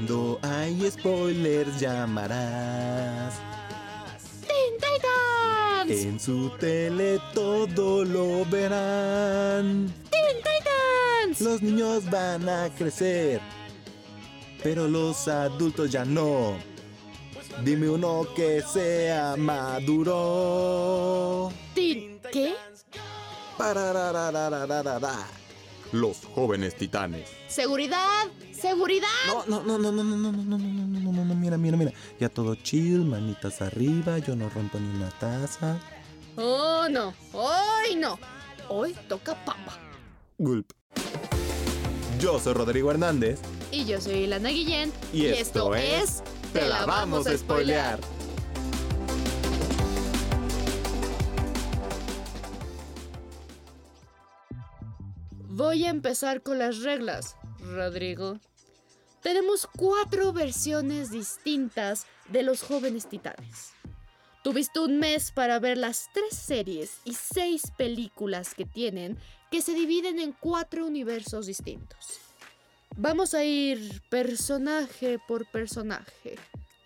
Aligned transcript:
Cuando 0.00 0.40
hay 0.40 0.90
spoilers 0.90 1.78
llamarás. 1.78 3.34
¡Teen 4.40 4.78
Titans! 4.78 5.90
En 5.90 6.18
su 6.18 6.48
tele 6.58 7.20
todo 7.34 8.02
lo 8.02 8.46
verán. 8.46 9.92
¡Teen 10.08 10.38
Titans! 10.38 11.42
Los 11.42 11.60
niños 11.60 12.10
van 12.10 12.48
a 12.48 12.70
crecer, 12.70 13.42
pero 14.62 14.88
los 14.88 15.28
adultos 15.28 15.90
ya 15.90 16.06
no. 16.06 16.56
Dime 17.62 17.90
uno 17.90 18.26
que 18.34 18.62
sea 18.62 19.36
maduro. 19.36 19.92
¿Teen 21.74 22.18
qué? 22.32 22.54
Pararararararara. 23.58 25.39
Los 25.92 26.18
jóvenes 26.34 26.76
titanes. 26.76 27.28
¡Seguridad! 27.48 28.28
¡Seguridad! 28.52 29.08
No, 29.26 29.44
no, 29.46 29.62
no, 29.62 29.78
no, 29.78 29.90
no, 29.90 30.04
no, 30.04 30.16
no, 30.16 30.30
no, 30.30 30.42
no, 30.42 30.58
no, 30.58 30.58
no, 30.58 31.00
no, 31.00 31.12
no, 31.12 31.24
no, 31.24 31.34
mira, 31.34 31.56
mira, 31.56 31.76
mira. 31.76 31.92
Ya 32.20 32.28
todo 32.28 32.54
chill, 32.54 33.04
manitas 33.04 33.60
arriba, 33.60 34.18
yo 34.18 34.36
no 34.36 34.48
rompo 34.50 34.78
ni 34.78 34.88
una 34.96 35.10
taza. 35.18 35.80
¡Oh, 36.36 36.86
no! 36.88 37.12
¡Hoy 37.32 37.96
no! 37.96 38.18
Hoy 38.68 38.94
toca 39.08 39.34
papa. 39.44 39.78
Gulp. 40.38 40.72
Yo 42.20 42.38
soy 42.38 42.52
Rodrigo 42.52 42.90
Hernández 42.90 43.40
Y 43.72 43.86
yo 43.86 44.00
soy 44.00 44.24
Ilana 44.24 44.50
Guillén. 44.50 44.92
y, 45.12 45.26
esto 45.26 45.74
es 45.74 46.22
Te 46.52 46.68
la 46.68 46.84
vamos 46.84 47.26
a 47.26 47.36
spoilear. 47.36 47.98
Voy 55.60 55.84
a 55.84 55.90
empezar 55.90 56.42
con 56.42 56.58
las 56.58 56.78
reglas, 56.78 57.36
Rodrigo. 57.58 58.40
Tenemos 59.22 59.66
cuatro 59.66 60.32
versiones 60.32 61.10
distintas 61.10 62.06
de 62.30 62.42
los 62.42 62.62
jóvenes 62.62 63.10
titanes. 63.10 63.72
Tuviste 64.42 64.80
un 64.80 64.98
mes 64.98 65.32
para 65.32 65.58
ver 65.58 65.76
las 65.76 66.08
tres 66.14 66.34
series 66.34 67.00
y 67.04 67.12
seis 67.12 67.72
películas 67.76 68.54
que 68.54 68.64
tienen, 68.64 69.18
que 69.50 69.60
se 69.60 69.74
dividen 69.74 70.18
en 70.18 70.32
cuatro 70.32 70.86
universos 70.86 71.44
distintos. 71.44 72.20
Vamos 72.96 73.34
a 73.34 73.44
ir 73.44 74.00
personaje 74.08 75.18
por 75.28 75.44
personaje, 75.44 76.38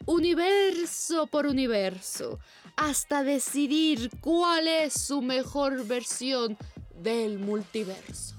universo 0.04 1.28
por 1.28 1.46
universo, 1.46 2.40
hasta 2.74 3.22
decidir 3.22 4.10
cuál 4.20 4.66
es 4.66 4.94
su 4.94 5.22
mejor 5.22 5.86
versión 5.86 6.58
del 6.96 7.38
multiverso. 7.38 8.34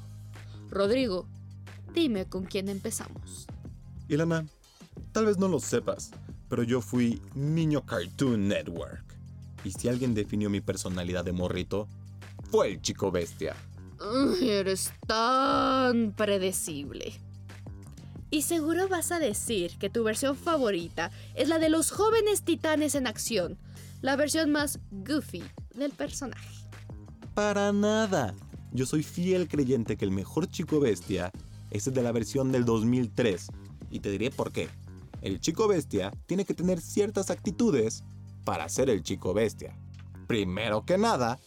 Rodrigo, 0.75 1.25
dime 1.93 2.25
con 2.25 2.43
quién 2.43 2.67
empezamos. 2.67 3.47
Ilana, 4.09 4.45
tal 5.13 5.25
vez 5.25 5.37
no 5.37 5.47
lo 5.47 5.61
sepas, 5.61 6.11
pero 6.49 6.63
yo 6.63 6.81
fui 6.81 7.21
niño 7.33 7.85
Cartoon 7.85 8.49
Network. 8.49 9.05
Y 9.63 9.71
si 9.71 9.87
alguien 9.87 10.13
definió 10.13 10.49
mi 10.49 10.59
personalidad 10.59 11.23
de 11.23 11.31
morrito, 11.31 11.87
fue 12.51 12.73
el 12.73 12.81
chico 12.81 13.09
bestia. 13.09 13.55
Uy, 14.01 14.49
eres 14.49 14.91
tan 15.07 16.11
predecible. 16.11 17.13
Y 18.29 18.41
seguro 18.41 18.89
vas 18.89 19.13
a 19.13 19.19
decir 19.19 19.77
que 19.77 19.89
tu 19.89 20.03
versión 20.03 20.35
favorita 20.35 21.09
es 21.35 21.47
la 21.47 21.57
de 21.57 21.69
los 21.69 21.91
jóvenes 21.91 22.43
titanes 22.43 22.95
en 22.95 23.07
acción, 23.07 23.57
la 24.01 24.17
versión 24.17 24.51
más 24.51 24.79
goofy 24.91 25.43
del 25.73 25.91
personaje. 25.93 26.49
Para 27.33 27.71
nada. 27.71 28.35
Yo 28.75 28.85
soy 28.85 29.03
fiel 29.03 29.47
creyente 29.47 29.95
que 29.95 30.03
el 30.03 30.11
mejor 30.11 30.49
chico 30.49 30.81
bestia 30.81 31.31
es 31.71 31.87
el 31.87 31.93
de 31.93 32.03
la 32.03 32.11
versión 32.11 32.51
del 32.51 32.65
2003. 32.65 33.47
Y 33.89 34.01
te 34.01 34.11
diré 34.11 34.31
por 34.31 34.51
qué. 34.51 34.67
El 35.21 35.39
chico 35.39 35.69
bestia 35.69 36.11
tiene 36.25 36.43
que 36.43 36.53
tener 36.53 36.81
ciertas 36.81 37.29
actitudes 37.29 38.03
para 38.43 38.67
ser 38.67 38.89
el 38.89 39.01
chico 39.01 39.33
bestia. 39.33 39.77
Primero 40.27 40.85
que 40.85 40.97
nada, 40.97 41.39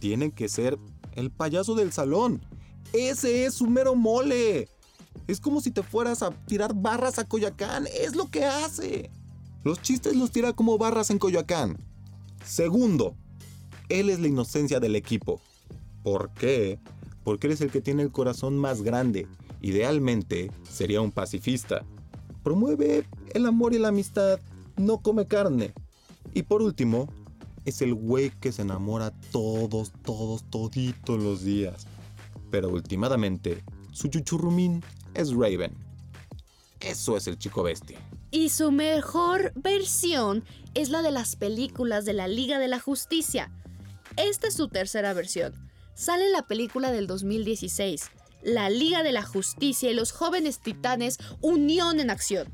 tiene 0.00 0.32
que 0.32 0.48
ser 0.48 0.76
el 1.12 1.30
payaso 1.30 1.76
del 1.76 1.92
salón. 1.92 2.44
Ese 2.92 3.44
es 3.44 3.54
su 3.54 3.68
mero 3.68 3.94
mole. 3.94 4.68
Es 5.28 5.38
como 5.40 5.60
si 5.60 5.70
te 5.70 5.84
fueras 5.84 6.24
a 6.24 6.32
tirar 6.32 6.74
barras 6.74 7.20
a 7.20 7.24
Coyoacán. 7.24 7.86
Es 7.86 8.16
lo 8.16 8.32
que 8.32 8.46
hace. 8.46 9.10
Los 9.62 9.80
chistes 9.80 10.16
los 10.16 10.32
tira 10.32 10.52
como 10.52 10.76
barras 10.76 11.10
en 11.10 11.20
Coyoacán. 11.20 11.78
Segundo, 12.44 13.14
él 13.88 14.10
es 14.10 14.18
la 14.18 14.26
inocencia 14.26 14.80
del 14.80 14.96
equipo. 14.96 15.40
¿Por 16.04 16.30
qué? 16.34 16.78
Porque 17.24 17.46
eres 17.46 17.62
el 17.62 17.70
que 17.70 17.80
tiene 17.80 18.02
el 18.02 18.12
corazón 18.12 18.58
más 18.58 18.82
grande. 18.82 19.26
Idealmente 19.62 20.50
sería 20.70 21.00
un 21.00 21.10
pacifista. 21.10 21.82
Promueve 22.42 23.06
el 23.32 23.46
amor 23.46 23.74
y 23.74 23.78
la 23.78 23.88
amistad, 23.88 24.38
no 24.76 24.98
come 24.98 25.26
carne. 25.26 25.72
Y 26.34 26.42
por 26.42 26.60
último, 26.60 27.08
es 27.64 27.80
el 27.80 27.94
güey 27.94 28.28
que 28.28 28.52
se 28.52 28.60
enamora 28.60 29.12
todos, 29.32 29.92
todos, 30.04 30.44
toditos 30.50 31.22
los 31.22 31.42
días. 31.42 31.86
Pero 32.50 32.68
últimamente, 32.68 33.64
su 33.90 34.08
chuchurrumín 34.08 34.84
es 35.14 35.32
Raven. 35.32 35.72
Eso 36.80 37.16
es 37.16 37.26
el 37.28 37.38
chico 37.38 37.62
bestia. 37.62 37.98
Y 38.30 38.50
su 38.50 38.70
mejor 38.70 39.54
versión 39.54 40.44
es 40.74 40.90
la 40.90 41.00
de 41.00 41.12
las 41.12 41.36
películas 41.36 42.04
de 42.04 42.12
la 42.12 42.28
Liga 42.28 42.58
de 42.58 42.68
la 42.68 42.78
Justicia. 42.78 43.50
Esta 44.18 44.48
es 44.48 44.54
su 44.54 44.68
tercera 44.68 45.14
versión. 45.14 45.63
Sale 45.94 46.28
la 46.30 46.42
película 46.42 46.90
del 46.90 47.06
2016, 47.06 48.10
La 48.42 48.68
Liga 48.68 49.04
de 49.04 49.12
la 49.12 49.22
Justicia 49.22 49.90
y 49.90 49.94
los 49.94 50.10
jóvenes 50.10 50.58
titanes 50.58 51.18
Unión 51.40 52.00
en 52.00 52.10
Acción. 52.10 52.52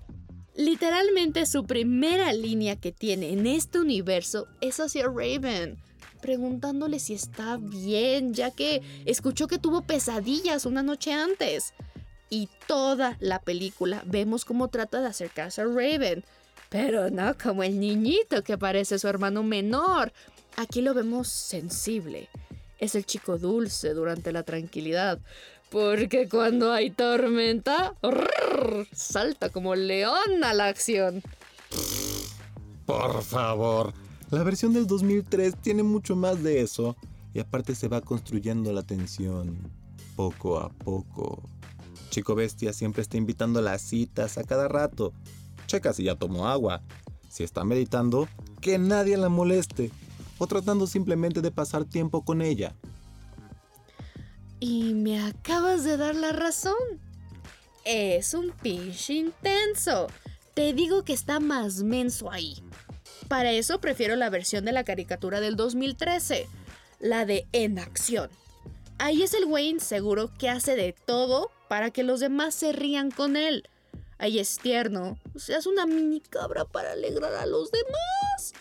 Literalmente 0.54 1.46
su 1.46 1.64
primera 1.64 2.34
línea 2.34 2.76
que 2.76 2.92
tiene 2.92 3.32
en 3.32 3.46
este 3.46 3.80
universo 3.80 4.46
es 4.60 4.78
hacia 4.78 5.06
Raven, 5.06 5.78
preguntándole 6.20 6.98
si 6.98 7.14
está 7.14 7.56
bien, 7.56 8.34
ya 8.34 8.50
que 8.50 8.82
escuchó 9.06 9.46
que 9.46 9.58
tuvo 9.58 9.82
pesadillas 9.82 10.66
una 10.66 10.82
noche 10.82 11.14
antes. 11.14 11.72
Y 12.28 12.50
toda 12.66 13.16
la 13.20 13.40
película 13.40 14.02
vemos 14.04 14.44
cómo 14.44 14.68
trata 14.68 15.00
de 15.00 15.06
acercarse 15.06 15.62
a 15.62 15.64
Raven, 15.64 16.24
pero 16.68 17.08
no 17.08 17.36
como 17.42 17.62
el 17.62 17.80
niñito 17.80 18.44
que 18.44 18.58
parece 18.58 18.98
su 18.98 19.08
hermano 19.08 19.42
menor. 19.42 20.12
Aquí 20.56 20.82
lo 20.82 20.92
vemos 20.92 21.28
sensible. 21.28 22.28
Es 22.80 22.94
el 22.94 23.06
chico 23.06 23.38
dulce 23.38 23.94
durante 23.94 24.32
la 24.32 24.42
tranquilidad, 24.42 25.20
porque 25.70 26.28
cuando 26.28 26.72
hay 26.72 26.90
tormenta, 26.90 27.94
salta 28.92 29.50
como 29.50 29.76
león 29.76 30.42
a 30.42 30.52
la 30.54 30.66
acción. 30.66 31.22
Por 32.86 33.22
favor. 33.22 33.92
La 34.30 34.42
versión 34.42 34.72
del 34.72 34.86
2003 34.86 35.56
tiene 35.60 35.82
mucho 35.82 36.16
más 36.16 36.42
de 36.42 36.60
eso. 36.60 36.96
Y 37.32 37.38
aparte 37.38 37.76
se 37.76 37.86
va 37.86 38.00
construyendo 38.00 38.72
la 38.72 38.82
tensión. 38.82 39.70
Poco 40.16 40.58
a 40.58 40.70
poco. 40.70 41.42
Chico 42.10 42.34
Bestia 42.34 42.72
siempre 42.72 43.02
está 43.02 43.16
invitando 43.16 43.60
a 43.60 43.62
las 43.62 43.82
citas 43.82 44.38
a 44.38 44.44
cada 44.44 44.66
rato. 44.66 45.12
Checa 45.66 45.92
si 45.92 46.04
ya 46.04 46.16
tomó 46.16 46.48
agua. 46.48 46.82
Si 47.28 47.44
está 47.44 47.62
meditando, 47.62 48.28
que 48.60 48.78
nadie 48.78 49.16
la 49.16 49.28
moleste. 49.28 49.92
O 50.40 50.46
tratando 50.46 50.88
simplemente 50.88 51.42
de 51.42 51.52
pasar 51.52 51.84
tiempo 51.84 52.24
con 52.24 52.40
ella. 52.40 52.74
Y 54.58 54.94
me 54.94 55.22
acabas 55.22 55.84
de 55.84 55.98
dar 55.98 56.14
la 56.14 56.32
razón. 56.32 56.74
Es 57.84 58.32
un 58.34 58.50
pinche 58.50 59.12
intenso. 59.12 60.06
Te 60.54 60.72
digo 60.72 61.04
que 61.04 61.12
está 61.12 61.40
más 61.40 61.82
menso 61.82 62.30
ahí. 62.30 62.62
Para 63.28 63.52
eso 63.52 63.80
prefiero 63.80 64.16
la 64.16 64.30
versión 64.30 64.64
de 64.64 64.72
la 64.72 64.82
caricatura 64.82 65.40
del 65.40 65.56
2013, 65.56 66.48
la 67.00 67.26
de 67.26 67.46
En 67.52 67.78
Acción. 67.78 68.30
Ahí 68.98 69.22
es 69.22 69.34
el 69.34 69.44
Wayne 69.44 69.80
seguro 69.80 70.30
que 70.38 70.48
hace 70.48 70.74
de 70.74 70.92
todo 70.92 71.50
para 71.68 71.90
que 71.90 72.02
los 72.02 72.20
demás 72.20 72.54
se 72.54 72.72
rían 72.72 73.10
con 73.10 73.36
él. 73.36 73.68
Ahí 74.18 74.38
es 74.38 74.58
tierno, 74.58 75.18
se 75.36 75.54
hace 75.54 75.68
una 75.68 75.86
mini 75.86 76.20
cabra 76.20 76.64
para 76.64 76.92
alegrar 76.92 77.34
a 77.34 77.46
los 77.46 77.70
demás. 77.70 78.52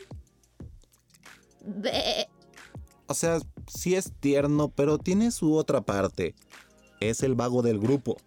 Ve. 1.62 2.28
O 3.08 3.14
sea, 3.14 3.40
sí 3.68 3.96
es 3.96 4.12
tierno, 4.20 4.70
pero 4.70 4.98
tiene 4.98 5.32
su 5.32 5.56
otra 5.56 5.82
parte. 5.82 6.36
Es 7.00 7.24
el 7.24 7.36
vago 7.36 7.62
del 7.62 7.80
grupo. 7.80 8.18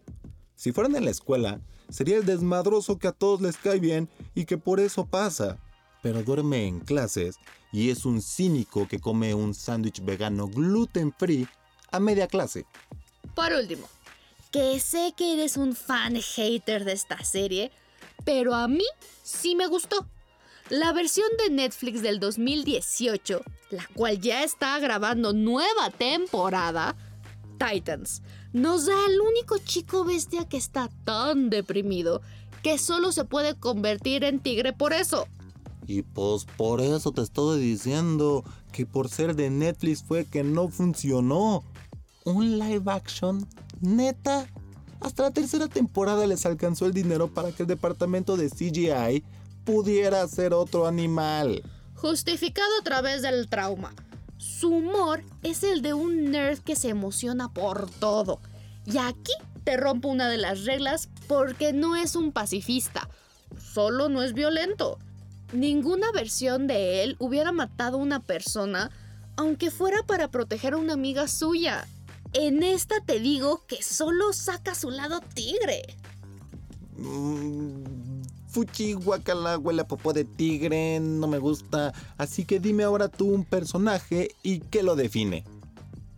Si 0.57 0.73
fueran 0.73 0.97
en 0.97 1.05
la 1.05 1.11
escuela, 1.11 1.61
sería 1.89 2.17
el 2.17 2.25
desmadroso 2.25 2.99
que 2.99 3.09
a 3.09 3.13
todos 3.13 3.41
les 3.41 3.57
cae 3.57 3.79
bien 3.79 4.09
y 4.35 4.45
que 4.45 4.59
por 4.59 4.81
eso 4.81 5.07
pasa. 5.07 5.59
Pero 6.03 6.23
duerme 6.23 6.67
en 6.67 6.81
clases 6.81 7.37
y 7.73 7.91
es 7.91 8.05
un 8.05 8.21
cínico 8.21 8.89
que 8.89 8.99
come 8.99 9.35
un 9.35 9.55
sándwich 9.55 10.05
vegano 10.05 10.49
gluten 10.49 11.13
free 11.13 11.47
a 11.91 12.01
media 12.01 12.27
clase. 12.27 12.67
Por 13.35 13.53
último, 13.53 13.89
que 14.51 14.79
sé 14.81 15.15
que 15.17 15.35
eres 15.35 15.57
un 15.57 15.75
fan 15.75 16.17
hater 16.17 16.85
de 16.85 16.93
esta 16.93 17.23
serie, 17.25 17.71
pero 18.25 18.55
a 18.55 18.69
mí 18.69 18.85
sí 19.23 19.55
me 19.55 19.67
gustó. 19.67 20.07
La 20.73 20.95
versión 20.95 21.27
de 21.37 21.55
Netflix 21.55 22.01
del 22.01 22.19
2018, 22.19 23.43
la 23.73 23.87
cual 23.93 24.19
ya 24.19 24.43
está 24.43 24.79
grabando 24.79 25.35
nueva 25.35 25.91
temporada, 25.91 26.97
Titans, 27.59 28.23
nos 28.55 28.87
da 28.87 28.95
al 29.05 29.21
único 29.21 29.59
chico 29.59 30.03
bestia 30.03 30.49
que 30.49 30.57
está 30.57 30.89
tan 31.05 31.51
deprimido 31.51 32.23
que 32.63 32.79
solo 32.79 33.13
se 33.13 33.27
puede 33.27 33.55
convertir 33.55 34.25
en 34.25 34.41
tigre 34.41 34.73
por 34.73 34.95
eso. 34.95 35.27
Y 35.87 36.01
pues 36.01 36.47
por 36.57 36.81
eso 36.81 37.13
te 37.13 37.21
estoy 37.21 37.61
diciendo 37.61 38.43
que 38.73 38.87
por 38.87 39.11
ser 39.11 39.37
de 39.37 39.51
Netflix 39.51 40.03
fue 40.03 40.25
que 40.25 40.43
no 40.43 40.69
funcionó. 40.69 41.65
Un 42.25 42.59
live 42.59 42.91
action, 42.91 43.47
neta. 43.83 44.47
Hasta 45.01 45.25
la 45.25 45.33
tercera 45.33 45.69
temporada 45.69 46.27
les 46.27 46.47
alcanzó 46.47 46.87
el 46.87 46.95
dinero 46.95 47.29
para 47.29 47.53
que 47.53 47.65
el 47.65 47.69
departamento 47.69 48.39
de 48.39 48.49
CGI 48.49 49.23
pudiera 49.65 50.27
ser 50.29 50.55
otro 50.55 50.87
animal. 50.87 51.63
Justificado 51.95 52.71
a 52.81 52.85
través 52.85 53.23
del 53.23 53.49
trauma. 53.49 53.95
Su 54.39 54.71
humor 54.71 55.23
es 55.43 55.63
el 55.63 55.83
de 55.83 55.95
un 55.95 56.31
nerd 56.31 56.59
que 56.59 56.77
se 56.77 56.89
emociona 56.89 57.53
por 57.53 57.89
todo. 57.91 58.41
Y 58.87 58.99
aquí 58.99 59.33
te 59.65 59.77
rompo 59.77 60.09
una 60.09 60.29
de 60.29 60.39
las 60.39 60.65
reglas 60.65 61.09
porque 61.29 61.73
no 61.73 61.97
es 61.97 62.17
un 62.17 62.33
pacifista. 62.33 63.09
Solo 63.59 64.09
no 64.09 64.23
es 64.23 64.33
violento. 64.33 64.99
Ninguna 65.53 66.11
versión 66.13 66.67
de 66.67 67.05
él 67.05 67.17
hubiera 67.19 67.53
matado 67.53 67.99
a 67.99 68.01
una 68.01 68.21
persona, 68.21 68.91
aunque 69.37 69.71
fuera 69.71 70.03
para 70.03 70.29
proteger 70.29 70.75
a 70.75 70.79
una 70.79 70.95
amiga 70.95 71.29
suya. 71.29 71.87
En 72.33 72.63
esta 72.63 72.97
te 73.05 73.21
digo 73.21 73.65
que 73.67 73.83
solo 73.83 74.33
saca 74.33 74.75
su 74.75 74.91
lado 74.91 75.21
tigre. 75.35 75.83
Mm, 76.97 78.02
fuchi, 78.53 78.93
guacala, 78.93 79.59
huele 79.59 79.83
a 79.83 79.89
popó 79.89 80.13
de 80.13 80.25
tigre, 80.25 81.01
no 81.01 81.27
me 81.27 81.39
gusta. 81.39 81.93
Así 82.19 82.45
que 82.45 82.61
dime 82.61 82.85
ahora 82.85 83.09
tú 83.09 83.27
un 83.33 83.45
personaje 83.45 84.31
y 84.43 84.61
qué 84.61 84.83
lo 84.83 84.95
define. 84.95 85.45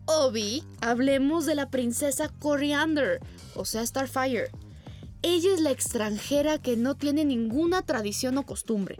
Obi, 0.06 0.62
hablemos 0.80 1.46
de 1.46 1.54
la 1.54 1.70
princesa 1.70 2.28
Coriander, 2.28 3.20
o 3.54 3.64
sea, 3.64 3.86
Starfire. 3.86 4.50
Ella 5.22 5.54
es 5.54 5.60
la 5.60 5.70
extranjera 5.70 6.58
que 6.58 6.76
no 6.76 6.94
tiene 6.94 7.24
ninguna 7.24 7.80
tradición 7.80 8.36
o 8.36 8.44
costumbre, 8.44 8.96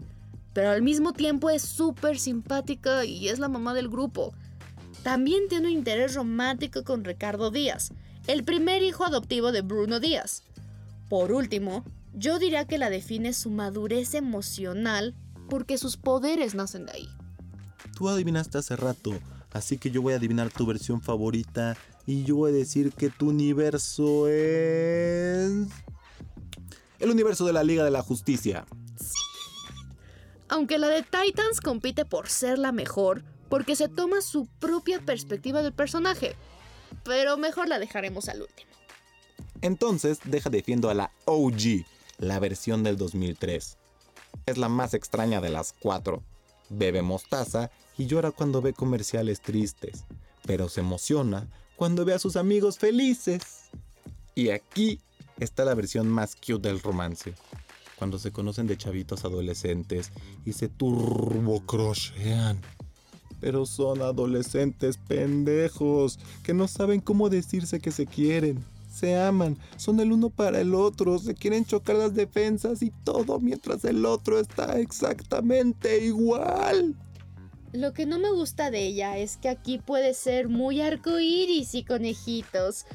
pero 0.53 0.71
al 0.71 0.81
mismo 0.81 1.13
tiempo 1.13 1.51
es 1.51 1.61
súper 1.61 2.17
simpática 2.17 3.05
y 3.05 3.27
es 3.27 3.37
la 3.37 3.49
mamá 3.49 3.75
del 3.75 3.89
grupo. 3.89 4.33
También 5.03 5.47
tiene 5.47 5.67
un 5.67 5.73
interés 5.73 6.15
romántico 6.15 6.83
con 6.83 7.03
Ricardo 7.03 7.51
Díaz, 7.51 7.91
el 8.25 8.43
primer 8.43 8.81
hijo 8.81 9.05
adoptivo 9.05 9.51
de 9.51 9.61
Bruno 9.61 9.99
Díaz. 9.99 10.41
Por 11.09 11.31
último, 11.31 11.85
yo 12.15 12.39
diría 12.39 12.65
que 12.65 12.77
la 12.77 12.89
define 12.89 13.33
su 13.33 13.49
madurez 13.49 14.13
emocional 14.13 15.13
porque 15.49 15.77
sus 15.77 15.97
poderes 15.97 16.55
nacen 16.55 16.85
de 16.85 16.93
ahí. 16.93 17.09
Tú 17.95 18.09
adivinaste 18.09 18.57
hace 18.57 18.75
rato, 18.75 19.13
así 19.51 19.77
que 19.77 19.91
yo 19.91 20.01
voy 20.01 20.13
a 20.13 20.17
adivinar 20.17 20.49
tu 20.49 20.65
versión 20.65 21.01
favorita 21.01 21.77
y 22.07 22.23
yo 22.23 22.37
voy 22.37 22.51
a 22.51 22.55
decir 22.55 22.93
que 22.93 23.09
tu 23.09 23.29
universo 23.29 24.27
es... 24.27 25.67
El 26.99 27.09
universo 27.11 27.45
de 27.45 27.53
la 27.53 27.63
Liga 27.63 27.83
de 27.83 27.91
la 27.91 28.01
Justicia. 28.01 28.65
Aunque 30.47 30.77
la 30.77 30.87
de 30.87 31.03
Titans 31.03 31.59
compite 31.61 32.05
por 32.05 32.29
ser 32.29 32.57
la 32.57 32.71
mejor, 32.71 33.23
porque 33.49 33.75
se 33.75 33.89
toma 33.89 34.21
su 34.21 34.47
propia 34.59 35.01
perspectiva 35.01 35.61
del 35.61 35.73
personaje. 35.73 36.35
Pero 37.03 37.37
mejor 37.37 37.67
la 37.67 37.79
dejaremos 37.79 38.29
al 38.29 38.41
último. 38.41 38.71
Entonces, 39.61 40.19
deja 40.23 40.49
defiendo 40.49 40.89
a 40.89 40.93
la 40.93 41.11
OG, 41.25 41.85
la 42.17 42.39
versión 42.39 42.83
del 42.83 42.97
2003. 42.97 43.77
Es 44.45 44.57
la 44.57 44.69
más 44.69 44.93
extraña 44.93 45.41
de 45.41 45.49
las 45.49 45.73
cuatro. 45.73 46.23
Bebe 46.69 47.01
mostaza 47.01 47.71
y 47.97 48.07
llora 48.07 48.31
cuando 48.31 48.61
ve 48.61 48.73
comerciales 48.73 49.41
tristes, 49.41 50.05
pero 50.45 50.69
se 50.69 50.81
emociona 50.81 51.47
cuando 51.75 52.05
ve 52.05 52.13
a 52.13 52.19
sus 52.19 52.35
amigos 52.35 52.77
felices. 52.77 53.69
Y 54.33 54.49
aquí 54.49 54.99
está 55.39 55.65
la 55.65 55.75
versión 55.75 56.07
más 56.07 56.35
cute 56.35 56.67
del 56.67 56.81
romance. 56.81 57.33
Cuando 57.97 58.19
se 58.19 58.31
conocen 58.31 58.67
de 58.67 58.77
chavitos 58.77 59.23
adolescentes 59.23 60.11
y 60.45 60.53
se 60.53 60.67
turbocrochean. 60.67 62.61
Pero 63.39 63.65
son 63.65 64.01
adolescentes 64.01 64.97
pendejos 64.97 66.19
que 66.43 66.53
no 66.53 66.67
saben 66.67 66.99
cómo 66.99 67.29
decirse 67.29 67.79
que 67.79 67.91
se 67.91 68.05
quieren. 68.05 68.65
Se 68.95 69.19
aman, 69.19 69.57
son 69.75 69.99
el 69.99 70.13
uno 70.13 70.29
para 70.29 70.61
el 70.61 70.73
otro, 70.73 71.19
se 71.19 71.35
quieren 71.35 71.65
chocar 71.65 71.97
las 71.97 72.15
defensas 72.15 72.81
y 72.81 72.91
todo 72.91 73.41
mientras 73.41 73.83
el 73.83 74.05
otro 74.05 74.39
está 74.39 74.79
exactamente 74.79 76.05
igual. 76.05 76.95
Lo 77.73 77.91
que 77.91 78.05
no 78.05 78.19
me 78.19 78.31
gusta 78.31 78.71
de 78.71 78.87
ella 78.87 79.17
es 79.17 79.35
que 79.35 79.49
aquí 79.49 79.79
puede 79.79 80.13
ser 80.13 80.47
muy 80.47 80.79
arcoíris 80.79 81.75
y 81.75 81.83
conejitos. 81.83 82.85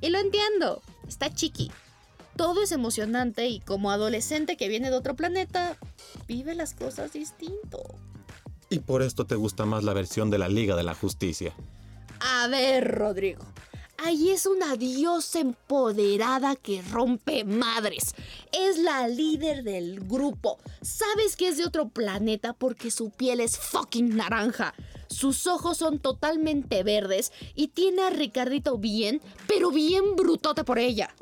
Y 0.00 0.08
lo 0.08 0.18
entiendo, 0.18 0.80
está 1.06 1.28
chiqui. 1.34 1.70
Todo 2.36 2.62
es 2.62 2.72
emocionante 2.72 3.46
y 3.48 3.60
como 3.60 3.90
adolescente 3.90 4.56
que 4.56 4.68
viene 4.68 4.88
de 4.88 4.96
otro 4.96 5.14
planeta, 5.14 5.76
vive 6.26 6.54
las 6.54 6.72
cosas 6.72 7.12
distinto. 7.12 7.82
Y 8.70 8.78
por 8.78 9.02
esto 9.02 9.26
te 9.26 9.34
gusta 9.34 9.66
más 9.66 9.84
la 9.84 9.92
versión 9.92 10.30
de 10.30 10.38
la 10.38 10.48
Liga 10.48 10.74
de 10.74 10.84
la 10.84 10.94
Justicia. 10.94 11.52
A 12.20 12.48
ver, 12.48 12.88
Rodrigo. 12.88 13.44
Ahí 14.02 14.30
es 14.30 14.46
una 14.46 14.76
diosa 14.76 15.40
empoderada 15.40 16.56
que 16.56 16.80
rompe 16.80 17.44
madres. 17.44 18.14
Es 18.50 18.78
la 18.78 19.06
líder 19.08 19.62
del 19.62 20.00
grupo. 20.00 20.58
Sabes 20.80 21.36
que 21.36 21.48
es 21.48 21.58
de 21.58 21.66
otro 21.66 21.88
planeta 21.88 22.54
porque 22.54 22.90
su 22.90 23.10
piel 23.10 23.40
es 23.40 23.58
fucking 23.58 24.16
naranja. 24.16 24.74
Sus 25.08 25.46
ojos 25.46 25.76
son 25.76 25.98
totalmente 25.98 26.82
verdes 26.82 27.30
y 27.54 27.68
tiene 27.68 28.02
a 28.02 28.10
Ricardito 28.10 28.78
bien, 28.78 29.20
pero 29.46 29.70
bien 29.70 30.16
brutote 30.16 30.64
por 30.64 30.78
ella. 30.78 31.14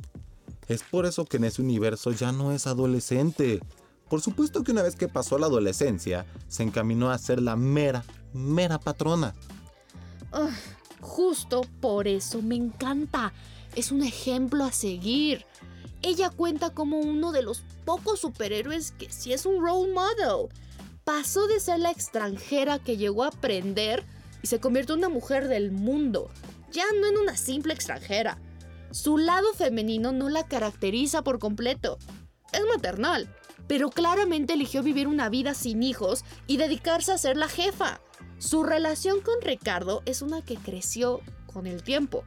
Es 0.69 0.84
por 0.84 1.04
eso 1.04 1.24
que 1.24 1.38
en 1.38 1.44
ese 1.44 1.62
universo 1.62 2.12
ya 2.12 2.31
no 2.31 2.52
es 2.52 2.69
adolescente. 2.69 3.60
Por 4.08 4.20
supuesto 4.20 4.62
que 4.62 4.70
una 4.70 4.82
vez 4.82 4.94
que 4.94 5.08
pasó 5.08 5.36
la 5.38 5.46
adolescencia, 5.46 6.26
se 6.46 6.62
encaminó 6.62 7.10
a 7.10 7.19
ser 7.19 7.42
la 7.42 7.56
mera, 7.56 8.04
mera 8.32 8.78
patrona. 8.78 9.34
Justo 11.19 11.62
por 11.81 12.06
eso 12.06 12.43
me 12.43 12.55
encanta. 12.55 13.32
Es 13.75 13.91
un 13.91 14.05
ejemplo 14.05 14.62
a 14.62 14.70
seguir. 14.70 15.47
Ella 16.00 16.31
cuenta 16.31 16.70
como 16.70 17.00
uno 17.00 17.32
de 17.32 17.43
los 17.43 17.65
pocos 17.85 18.20
superhéroes 18.20 18.93
que 18.93 19.11
sí 19.11 19.32
es 19.32 19.44
un 19.44 19.61
role 19.61 19.93
model. 19.93 20.49
Pasó 21.03 21.49
de 21.49 21.59
ser 21.59 21.81
la 21.81 21.91
extranjera 21.91 22.79
que 22.79 22.97
llegó 22.97 23.25
a 23.25 23.29
aprender 23.29 24.05
y 24.44 24.47
se 24.47 24.61
convirtió 24.61 24.94
en 24.94 25.00
una 25.00 25.09
mujer 25.09 25.49
del 25.49 25.73
mundo, 25.73 26.31
ya 26.70 26.85
no 27.00 27.09
en 27.09 27.19
una 27.19 27.37
simple 27.37 27.75
extranjera. 27.75 28.38
Su 28.93 29.19
lado 29.19 29.53
femenino 29.55 30.12
no 30.12 30.29
la 30.29 30.47
caracteriza 30.47 31.22
por 31.22 31.41
completo. 31.41 31.98
Es 32.53 32.63
maternal, 32.72 33.29
pero 33.69 33.91
claramente 33.91 34.55
eligió 34.55 34.82
vivir 34.82 35.06
una 35.06 35.29
vida 35.29 35.55
sin 35.55 35.82
hijos 35.82 36.25
y 36.46 36.56
dedicarse 36.56 37.13
a 37.13 37.19
ser 37.19 37.37
la 37.37 37.48
jefa. 37.48 38.01
Su 38.39 38.65
relación 38.65 39.20
con 39.20 39.41
Ricardo 39.43 40.03
es 40.06 40.22
una 40.22 40.43
que 40.43 40.56
creció 40.56 41.20
con 41.46 41.67
el 41.67 41.82
tiempo. 41.82 42.25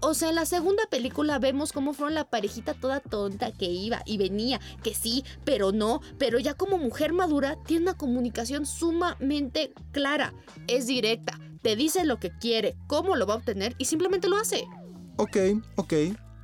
O 0.00 0.14
sea, 0.14 0.28
en 0.28 0.36
la 0.36 0.46
segunda 0.46 0.84
película 0.90 1.40
vemos 1.40 1.72
cómo 1.72 1.92
fueron 1.92 2.14
la 2.14 2.30
parejita 2.30 2.74
toda 2.74 3.00
tonta 3.00 3.50
que 3.50 3.66
iba 3.66 4.02
y 4.06 4.16
venía, 4.16 4.60
que 4.82 4.94
sí, 4.94 5.24
pero 5.44 5.72
no, 5.72 6.00
pero 6.18 6.38
ya 6.38 6.54
como 6.54 6.78
mujer 6.78 7.12
madura 7.12 7.56
tiene 7.64 7.82
una 7.82 7.96
comunicación 7.96 8.64
sumamente 8.64 9.72
clara, 9.90 10.34
es 10.68 10.86
directa, 10.86 11.40
te 11.62 11.74
dice 11.74 12.04
lo 12.04 12.20
que 12.20 12.30
quiere, 12.30 12.76
cómo 12.86 13.16
lo 13.16 13.26
va 13.26 13.34
a 13.34 13.38
obtener 13.38 13.74
y 13.76 13.86
simplemente 13.86 14.28
lo 14.28 14.36
hace. 14.36 14.68
Ok, 15.16 15.36
ok, 15.74 15.94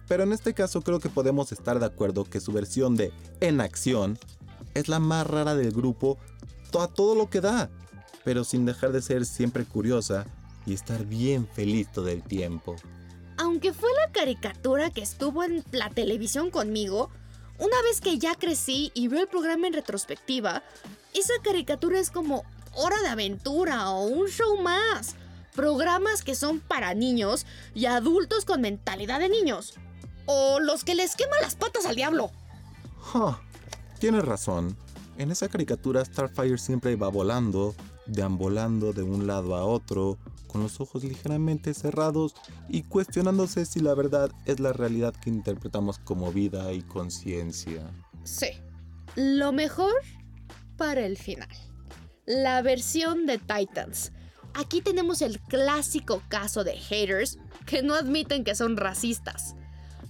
pero 0.08 0.24
en 0.24 0.32
este 0.32 0.52
caso 0.52 0.82
creo 0.82 0.98
que 0.98 1.08
podemos 1.08 1.52
estar 1.52 1.78
de 1.78 1.86
acuerdo 1.86 2.24
que 2.24 2.40
su 2.40 2.52
versión 2.52 2.96
de 2.96 3.12
En 3.40 3.60
Acción 3.60 4.18
es 4.74 4.88
la 4.88 4.98
más 4.98 5.26
rara 5.26 5.54
del 5.54 5.72
grupo 5.72 6.18
a 6.80 6.88
todo 6.88 7.14
lo 7.14 7.30
que 7.30 7.40
da, 7.40 7.70
pero 8.24 8.44
sin 8.44 8.64
dejar 8.64 8.92
de 8.92 9.02
ser 9.02 9.26
siempre 9.26 9.64
curiosa 9.64 10.26
y 10.66 10.74
estar 10.74 11.04
bien 11.04 11.46
feliz 11.46 11.90
todo 11.92 12.08
el 12.08 12.22
tiempo. 12.22 12.76
Aunque 13.36 13.72
fue 13.72 13.90
la 14.04 14.12
caricatura 14.12 14.90
que 14.90 15.02
estuvo 15.02 15.44
en 15.44 15.64
la 15.72 15.90
televisión 15.90 16.50
conmigo, 16.50 17.10
una 17.58 17.80
vez 17.82 18.00
que 18.00 18.18
ya 18.18 18.34
crecí 18.34 18.90
y 18.94 19.08
veo 19.08 19.22
el 19.22 19.28
programa 19.28 19.66
en 19.66 19.74
retrospectiva, 19.74 20.62
esa 21.12 21.34
caricatura 21.42 21.98
es 21.98 22.10
como 22.10 22.44
Hora 22.74 23.00
de 23.02 23.08
Aventura 23.08 23.90
o 23.90 24.06
un 24.06 24.28
show 24.28 24.60
más. 24.60 25.16
Programas 25.54 26.22
que 26.22 26.34
son 26.34 26.58
para 26.58 26.94
niños 26.94 27.46
y 27.74 27.86
adultos 27.86 28.44
con 28.44 28.60
mentalidad 28.60 29.20
de 29.20 29.28
niños. 29.28 29.74
O 30.26 30.58
los 30.58 30.82
que 30.82 30.96
les 30.96 31.14
queman 31.14 31.40
las 31.42 31.54
patas 31.54 31.86
al 31.86 31.94
diablo. 31.94 32.32
Huh, 33.14 33.34
tienes 33.98 34.24
razón. 34.24 34.76
En 35.16 35.30
esa 35.30 35.48
caricatura 35.48 36.04
Starfire 36.04 36.58
siempre 36.58 36.96
va 36.96 37.08
volando, 37.08 37.74
deambulando 38.06 38.92
de 38.92 39.02
un 39.02 39.26
lado 39.26 39.54
a 39.54 39.64
otro, 39.64 40.18
con 40.48 40.62
los 40.62 40.80
ojos 40.80 41.04
ligeramente 41.04 41.74
cerrados 41.74 42.34
y 42.68 42.82
cuestionándose 42.82 43.64
si 43.64 43.80
la 43.80 43.94
verdad 43.94 44.30
es 44.44 44.60
la 44.60 44.72
realidad 44.72 45.14
que 45.14 45.30
interpretamos 45.30 45.98
como 45.98 46.32
vida 46.32 46.72
y 46.72 46.82
conciencia. 46.82 47.82
Sí. 48.24 48.48
Lo 49.16 49.52
mejor 49.52 49.92
para 50.76 51.06
el 51.06 51.16
final. 51.16 51.48
La 52.26 52.62
versión 52.62 53.26
de 53.26 53.38
Titans. 53.38 54.12
Aquí 54.54 54.80
tenemos 54.80 55.22
el 55.22 55.40
clásico 55.40 56.22
caso 56.28 56.64
de 56.64 56.76
haters 56.76 57.38
que 57.66 57.82
no 57.82 57.94
admiten 57.94 58.44
que 58.44 58.54
son 58.54 58.76
racistas. 58.76 59.54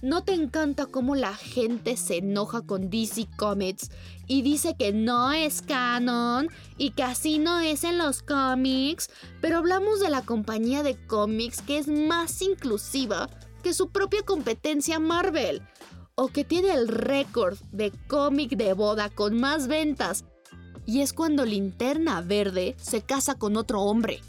¿No 0.05 0.23
te 0.23 0.33
encanta 0.33 0.85
cómo 0.85 1.15
la 1.15 1.33
gente 1.33 1.97
se 1.97 2.17
enoja 2.17 2.61
con 2.61 2.91
DC 2.91 3.27
Comics 3.37 3.89
y 4.27 4.43
dice 4.43 4.75
que 4.77 4.93
no 4.93 5.33
es 5.33 5.63
canon 5.63 6.47
y 6.77 6.91
que 6.91 7.01
así 7.01 7.39
no 7.39 7.59
es 7.59 7.83
en 7.83 7.97
los 7.97 8.21
cómics? 8.21 9.09
Pero 9.41 9.57
hablamos 9.57 9.99
de 9.99 10.11
la 10.11 10.21
compañía 10.21 10.83
de 10.83 10.95
cómics 11.07 11.63
que 11.63 11.79
es 11.79 11.87
más 11.87 12.39
inclusiva 12.43 13.31
que 13.63 13.73
su 13.73 13.89
propia 13.89 14.21
competencia 14.21 14.99
Marvel. 14.99 15.63
O 16.13 16.27
que 16.27 16.43
tiene 16.43 16.71
el 16.71 16.87
récord 16.87 17.57
de 17.71 17.91
cómic 18.07 18.51
de 18.51 18.73
boda 18.73 19.09
con 19.09 19.39
más 19.39 19.67
ventas. 19.67 20.23
Y 20.85 21.01
es 21.01 21.13
cuando 21.13 21.45
Linterna 21.45 22.21
Verde 22.21 22.75
se 22.79 23.01
casa 23.01 23.39
con 23.39 23.57
otro 23.57 23.81
hombre. 23.81 24.21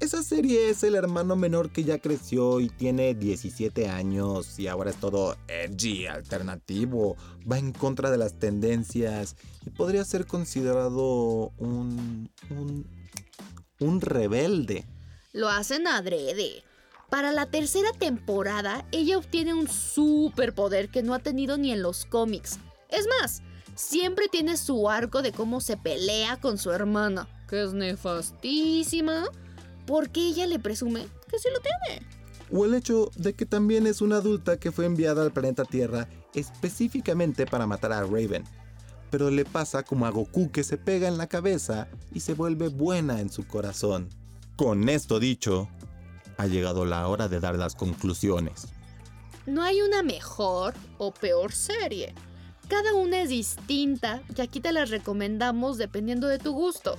Esa 0.00 0.22
serie 0.22 0.70
es 0.70 0.82
el 0.82 0.96
hermano 0.96 1.36
menor 1.36 1.70
que 1.70 1.84
ya 1.84 1.98
creció 1.98 2.60
y 2.60 2.68
tiene 2.68 3.14
17 3.14 3.88
años 3.88 4.58
y 4.58 4.66
ahora 4.66 4.90
es 4.90 4.96
todo 4.96 5.36
edgy, 5.48 6.06
alternativo, 6.06 7.16
va 7.50 7.58
en 7.58 7.72
contra 7.72 8.10
de 8.10 8.18
las 8.18 8.38
tendencias 8.38 9.36
y 9.64 9.70
podría 9.70 10.04
ser 10.04 10.26
considerado 10.26 11.52
un... 11.58 12.30
un... 12.50 12.86
un 13.80 14.00
rebelde. 14.00 14.84
Lo 15.32 15.48
hacen 15.48 15.86
adrede. 15.86 16.64
Para 17.08 17.32
la 17.32 17.46
tercera 17.46 17.92
temporada, 17.92 18.86
ella 18.90 19.18
obtiene 19.18 19.54
un 19.54 19.68
superpoder 19.68 20.88
que 20.90 21.02
no 21.02 21.14
ha 21.14 21.20
tenido 21.20 21.56
ni 21.56 21.70
en 21.70 21.82
los 21.82 22.04
cómics. 22.04 22.58
Es 22.88 23.06
más, 23.20 23.42
siempre 23.76 24.28
tiene 24.28 24.56
su 24.56 24.90
arco 24.90 25.22
de 25.22 25.32
cómo 25.32 25.60
se 25.60 25.76
pelea 25.76 26.40
con 26.40 26.58
su 26.58 26.72
hermana, 26.72 27.28
que 27.48 27.62
es 27.62 27.72
nefastísima 27.72 29.30
porque 29.86 30.20
ella 30.20 30.46
le 30.46 30.58
presume 30.58 31.06
que 31.28 31.38
sí 31.38 31.48
lo 31.52 31.60
tiene. 31.60 32.06
O 32.52 32.64
el 32.64 32.74
hecho 32.74 33.10
de 33.16 33.34
que 33.34 33.46
también 33.46 33.86
es 33.86 34.00
una 34.00 34.16
adulta 34.16 34.58
que 34.58 34.72
fue 34.72 34.86
enviada 34.86 35.22
al 35.22 35.32
planeta 35.32 35.64
Tierra 35.64 36.08
específicamente 36.34 37.46
para 37.46 37.66
matar 37.66 37.92
a 37.92 38.02
Raven. 38.02 38.44
Pero 39.10 39.30
le 39.30 39.44
pasa 39.44 39.82
como 39.82 40.06
a 40.06 40.10
Goku 40.10 40.50
que 40.50 40.64
se 40.64 40.76
pega 40.76 41.08
en 41.08 41.18
la 41.18 41.26
cabeza 41.26 41.88
y 42.12 42.20
se 42.20 42.34
vuelve 42.34 42.68
buena 42.68 43.20
en 43.20 43.30
su 43.30 43.46
corazón. 43.46 44.08
Con 44.56 44.88
esto 44.88 45.18
dicho, 45.18 45.68
ha 46.36 46.46
llegado 46.46 46.84
la 46.84 47.06
hora 47.08 47.28
de 47.28 47.40
dar 47.40 47.56
las 47.56 47.74
conclusiones. 47.74 48.68
No 49.46 49.62
hay 49.62 49.82
una 49.82 50.02
mejor 50.02 50.74
o 50.98 51.12
peor 51.12 51.52
serie. 51.52 52.14
Cada 52.68 52.94
una 52.94 53.20
es 53.20 53.28
distinta 53.28 54.22
y 54.36 54.40
aquí 54.40 54.60
te 54.60 54.72
las 54.72 54.90
recomendamos 54.90 55.76
dependiendo 55.76 56.28
de 56.28 56.38
tu 56.38 56.52
gusto. 56.52 56.96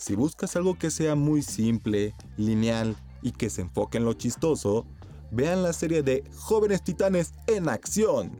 Si 0.00 0.14
buscas 0.14 0.56
algo 0.56 0.78
que 0.78 0.90
sea 0.90 1.14
muy 1.14 1.42
simple, 1.42 2.14
lineal 2.38 2.96
y 3.20 3.32
que 3.32 3.50
se 3.50 3.60
enfoque 3.60 3.98
en 3.98 4.06
lo 4.06 4.14
chistoso, 4.14 4.86
vean 5.30 5.62
la 5.62 5.74
serie 5.74 6.02
de 6.02 6.24
Jóvenes 6.34 6.82
Titanes 6.82 7.34
en 7.46 7.68
Acción. 7.68 8.32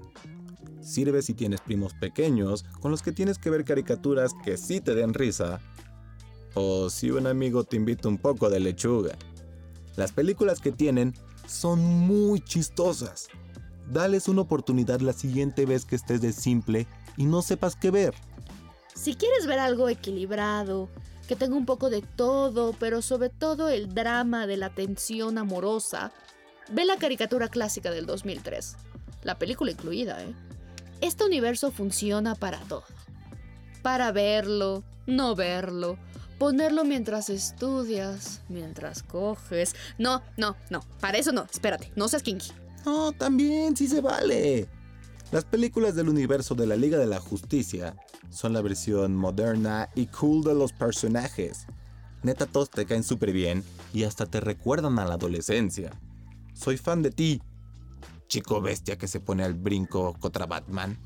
Sirve 0.80 1.20
si 1.20 1.34
tienes 1.34 1.60
primos 1.60 1.92
pequeños 1.92 2.64
con 2.80 2.90
los 2.90 3.02
que 3.02 3.12
tienes 3.12 3.36
que 3.36 3.50
ver 3.50 3.66
caricaturas 3.66 4.32
que 4.42 4.56
sí 4.56 4.80
te 4.80 4.94
den 4.94 5.12
risa. 5.12 5.60
O 6.54 6.88
si 6.88 7.10
un 7.10 7.26
amigo 7.26 7.62
te 7.62 7.76
invita 7.76 8.08
un 8.08 8.16
poco 8.16 8.48
de 8.48 8.58
lechuga. 8.58 9.18
Las 9.96 10.12
películas 10.12 10.60
que 10.60 10.72
tienen 10.72 11.12
son 11.46 11.84
muy 11.84 12.40
chistosas. 12.40 13.28
Dales 13.92 14.28
una 14.28 14.40
oportunidad 14.40 15.00
la 15.00 15.12
siguiente 15.12 15.66
vez 15.66 15.84
que 15.84 15.96
estés 15.96 16.22
de 16.22 16.32
simple 16.32 16.86
y 17.18 17.26
no 17.26 17.42
sepas 17.42 17.76
qué 17.76 17.90
ver. 17.90 18.14
Si 18.94 19.14
quieres 19.14 19.46
ver 19.46 19.58
algo 19.58 19.90
equilibrado, 19.90 20.88
que 21.30 21.36
tenga 21.36 21.54
un 21.54 21.64
poco 21.64 21.90
de 21.90 22.02
todo, 22.02 22.74
pero 22.80 23.02
sobre 23.02 23.28
todo 23.28 23.68
el 23.68 23.94
drama 23.94 24.48
de 24.48 24.56
la 24.56 24.70
tensión 24.70 25.38
amorosa, 25.38 26.10
ve 26.72 26.84
la 26.84 26.96
caricatura 26.96 27.46
clásica 27.46 27.92
del 27.92 28.04
2003, 28.04 28.74
la 29.22 29.38
película 29.38 29.70
incluida, 29.70 30.20
¿eh? 30.24 30.34
Este 31.00 31.24
universo 31.24 31.70
funciona 31.70 32.34
para 32.34 32.58
todo. 32.62 32.82
Para 33.80 34.10
verlo, 34.10 34.82
no 35.06 35.36
verlo, 35.36 35.98
ponerlo 36.36 36.82
mientras 36.84 37.30
estudias, 37.30 38.42
mientras 38.48 39.04
coges. 39.04 39.76
No, 39.98 40.24
no, 40.36 40.56
no, 40.68 40.84
para 40.98 41.18
eso 41.18 41.30
no, 41.30 41.46
espérate, 41.48 41.92
no 41.94 42.08
seas 42.08 42.24
kinky. 42.24 42.50
No, 42.84 43.12
también, 43.12 43.76
sí 43.76 43.86
se 43.86 44.00
vale. 44.00 44.68
Las 45.32 45.44
películas 45.44 45.94
del 45.94 46.08
universo 46.08 46.56
de 46.56 46.66
la 46.66 46.74
Liga 46.74 46.98
de 46.98 47.06
la 47.06 47.20
Justicia 47.20 47.94
son 48.30 48.52
la 48.52 48.62
versión 48.62 49.14
moderna 49.14 49.88
y 49.94 50.06
cool 50.06 50.42
de 50.42 50.54
los 50.54 50.72
personajes. 50.72 51.66
Neta, 52.24 52.46
todos 52.46 52.68
te 52.68 52.84
caen 52.84 53.04
súper 53.04 53.30
bien 53.30 53.62
y 53.92 54.02
hasta 54.02 54.26
te 54.26 54.40
recuerdan 54.40 54.98
a 54.98 55.04
la 55.04 55.14
adolescencia. 55.14 55.92
Soy 56.52 56.78
fan 56.78 57.02
de 57.02 57.12
ti, 57.12 57.40
chico 58.26 58.60
bestia 58.60 58.98
que 58.98 59.06
se 59.06 59.20
pone 59.20 59.44
al 59.44 59.54
brinco 59.54 60.14
contra 60.18 60.46
Batman. 60.46 60.98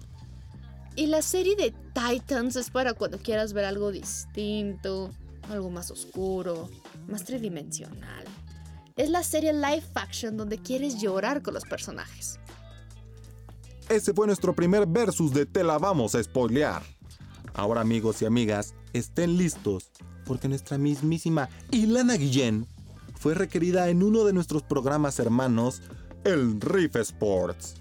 Y 0.96 1.08
la 1.08 1.20
serie 1.20 1.54
de 1.54 1.74
Titans 1.92 2.56
es 2.56 2.70
para 2.70 2.94
cuando 2.94 3.18
quieras 3.18 3.52
ver 3.52 3.66
algo 3.66 3.92
distinto, 3.92 5.10
algo 5.50 5.68
más 5.68 5.90
oscuro, 5.90 6.70
más 7.08 7.24
tridimensional. 7.24 8.24
Es 8.96 9.10
la 9.10 9.22
serie 9.22 9.52
live 9.52 9.84
action 9.94 10.38
donde 10.38 10.56
quieres 10.56 10.98
llorar 10.98 11.42
con 11.42 11.52
los 11.52 11.64
personajes. 11.64 12.38
Ese 13.88 14.14
fue 14.14 14.26
nuestro 14.26 14.54
primer 14.54 14.86
versus 14.86 15.32
de 15.34 15.44
Te 15.44 15.62
la 15.62 15.78
vamos 15.78 16.14
a 16.14 16.22
spoilear. 16.22 16.82
Ahora 17.52 17.82
amigos 17.82 18.22
y 18.22 18.24
amigas, 18.24 18.74
estén 18.94 19.36
listos, 19.36 19.90
porque 20.24 20.48
nuestra 20.48 20.78
mismísima 20.78 21.50
Ilana 21.70 22.14
Guillén 22.14 22.66
fue 23.14 23.34
requerida 23.34 23.90
en 23.90 24.02
uno 24.02 24.24
de 24.24 24.32
nuestros 24.32 24.62
programas 24.62 25.18
hermanos, 25.18 25.82
el 26.24 26.60
Riff 26.60 26.96
Sports, 26.96 27.74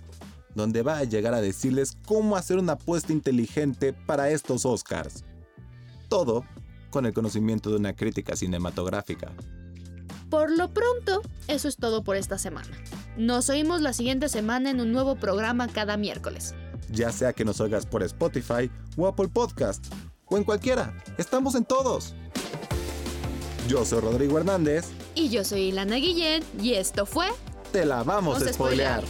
donde 0.56 0.84
va 0.84 0.98
a 0.98 1.04
llegar 1.06 1.34
a 1.34 1.42
decirles 1.42 1.98
cómo 2.06 2.36
hacer 2.36 2.58
una 2.58 2.74
apuesta 2.74 3.14
inteligente 3.14 3.94
para 3.94 4.30
estos 4.30 4.66
Oscars. 4.66 5.24
Todo 6.10 6.44
con 6.90 7.06
el 7.06 7.14
conocimiento 7.14 7.70
de 7.70 7.78
una 7.78 7.94
crítica 7.94 8.36
cinematográfica. 8.36 9.32
Por 10.30 10.52
lo 10.52 10.70
pronto, 10.74 11.22
eso 11.48 11.68
es 11.68 11.78
todo 11.78 12.04
por 12.04 12.18
esta 12.18 12.38
semana. 12.38 12.72
Nos 13.18 13.50
oímos 13.50 13.82
la 13.82 13.94
siguiente 13.94 14.28
semana 14.28 14.72
en 14.72 14.82
un 14.82 14.92
nuevo 14.92 15.16
programa 15.16 15.68
cada 15.68 15.98
miércoles. 15.98 16.56
Ya 16.90 17.12
sea 17.12 17.34
que 17.34 17.46
nos 17.46 17.60
oigas 17.60 17.86
por 17.86 18.02
Spotify 18.04 18.72
o 18.98 19.08
Apple 19.08 19.28
Podcast 19.28 19.86
o 20.26 20.38
en 20.38 20.44
cualquiera, 20.44 20.94
estamos 21.18 21.54
en 21.54 21.64
todos. 21.64 22.16
Yo 23.68 23.86
soy 23.86 24.02
Rodrigo 24.02 24.40
Hernández. 24.40 24.86
Y 25.14 25.30
yo 25.30 25.44
soy 25.44 25.62
Ilana 25.62 25.98
Guillén 25.98 26.44
y 26.60 26.74
esto 26.74 27.06
fue... 27.06 27.28
Te 27.72 27.86
la 27.86 28.04
vamos, 28.04 28.42
a 28.42 28.54
spoilear. 28.54 29.04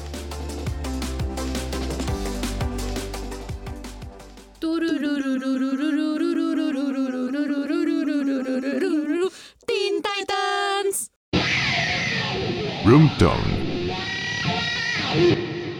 Roomtone. 12.86 13.63